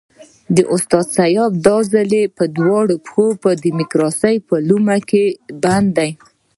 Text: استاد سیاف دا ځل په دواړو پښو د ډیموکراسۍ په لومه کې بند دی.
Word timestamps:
استاد 0.75 1.05
سیاف 1.17 1.51
دا 1.67 1.77
ځل 1.91 2.11
په 2.37 2.43
دواړو 2.57 2.95
پښو 3.05 3.25
د 3.43 3.45
ډیموکراسۍ 3.63 4.35
په 4.47 4.55
لومه 4.67 4.97
کې 5.09 5.23
بند 5.63 5.87
دی. 5.97 6.11